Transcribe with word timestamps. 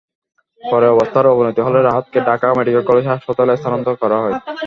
পরে 0.61 0.87
অবস্থার 0.87 1.25
অবনতি 1.27 1.61
হলে 1.61 1.79
রাহাতকে 1.81 2.19
ঢাকা 2.19 2.47
মেডিকেল 2.57 2.83
কলেজ 2.85 3.05
হাসপাতালে 3.07 3.53
স্থানান্তর 3.57 3.95
করা 3.95 4.17
হয়। 4.23 4.35